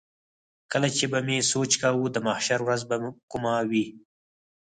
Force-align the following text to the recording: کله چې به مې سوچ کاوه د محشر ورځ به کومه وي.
کله 0.71 0.87
چې 0.97 1.05
به 1.11 1.19
مې 1.27 1.37
سوچ 1.51 1.71
کاوه 1.81 2.07
د 2.11 2.17
محشر 2.27 2.59
ورځ 2.63 2.81
به 2.89 2.95
کومه 3.31 3.53
وي. 3.69 3.85